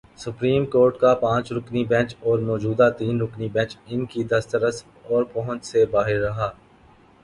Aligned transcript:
Supreme 0.17 0.63
court 0.65 0.97
کا 0.97 1.13
پانچ 1.15 1.51
رکنی 1.51 1.83
بینچ 1.85 2.15
اور 2.19 2.39
موجودہ 2.39 2.89
تین 2.97 3.21
رکنی 3.21 3.49
بینچ 3.49 3.77
ان 3.87 4.05
کی 4.05 4.23
دسترس 4.23 4.83
اور 5.03 5.23
پہنچ 5.33 5.65
سے 5.65 5.85
باہر 5.85 6.19
رہا۔ 6.19 6.49